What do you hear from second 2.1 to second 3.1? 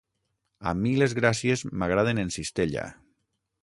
en cistella.